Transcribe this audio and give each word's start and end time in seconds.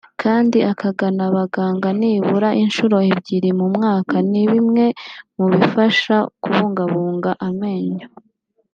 kandi 0.21 0.57
ukagana 0.71 1.21
abaganga 1.29 1.87
nibura 1.99 2.49
inshuro 2.63 2.97
ebyiri 3.11 3.49
mu 3.59 3.67
mwaka 3.75 4.15
ni 4.31 4.43
bimwe 4.51 4.85
mu 5.35 5.45
bifasha 5.53 6.15
kubungabunga 6.41 7.31
amenyo 7.47 8.07